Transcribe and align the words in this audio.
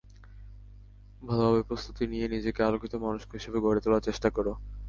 ভালোভাবে 1.21 1.61
প্রস্তুতি 1.69 2.03
নিয়ে 2.07 2.27
নিজেকে 2.27 2.59
আলোকিত 2.63 2.93
মানুষ 3.03 3.21
হিসেবে 3.35 3.57
গড়ে 3.65 3.81
তোলার 3.83 4.05
চেষ্টা 4.07 4.29
করো। 4.29 4.53